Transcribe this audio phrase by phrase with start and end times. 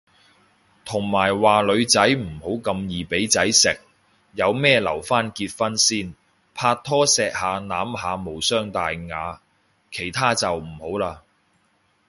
[0.83, 3.79] 同埋話女仔唔好咁易俾條仔食，
[4.33, 6.15] 有咩留返結婚先，
[6.55, 9.39] 拍拖錫下攬下無傷大雅，
[9.91, 11.19] 其他就唔好嘞